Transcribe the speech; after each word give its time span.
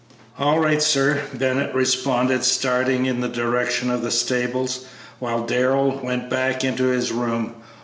"All 0.39 0.57
right, 0.57 0.81
sir," 0.81 1.21
Bennett 1.31 1.75
responded, 1.75 2.43
starting 2.43 3.05
in 3.05 3.21
the 3.21 3.27
direction 3.29 3.91
of 3.91 4.01
the 4.01 4.09
stables, 4.09 4.87
while 5.19 5.45
Darrell 5.45 5.99
went 6.03 6.27
back 6.27 6.63
into 6.63 6.85
his 6.85 7.11
room. 7.11 7.53